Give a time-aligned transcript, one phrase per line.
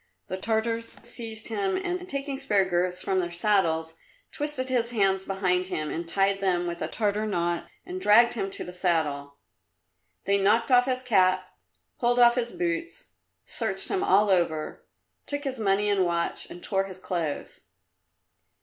[0.29, 3.97] The Tartars seized him, and taking spare girths from their saddles
[4.31, 8.49] twisted his hands behind him and tied them with a Tartar knot and dragged him
[8.49, 9.37] to the saddle.
[10.25, 11.47] They knocked off his cap,
[11.99, 13.11] pulled off his boots,
[13.45, 14.87] searched him all over,
[15.27, 17.59] took his money and watch and tore his clothes.